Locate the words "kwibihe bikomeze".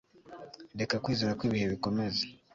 1.39-2.21